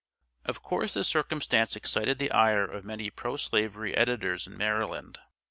[0.41, 5.19] BURRIS] Of course this circumstance excited the ire of many pro slavery editors in Maryland.